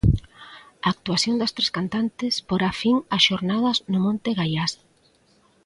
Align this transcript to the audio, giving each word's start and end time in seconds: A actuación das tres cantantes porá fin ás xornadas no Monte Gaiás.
A 0.85 0.87
actuación 0.95 1.35
das 1.37 1.53
tres 1.55 1.69
cantantes 1.77 2.33
porá 2.47 2.69
fin 2.81 2.95
ás 3.15 3.23
xornadas 3.27 3.77
no 3.91 3.99
Monte 4.05 4.29
Gaiás. 4.39 4.73